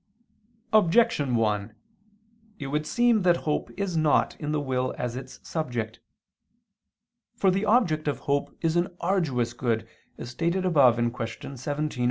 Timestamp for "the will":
4.51-4.95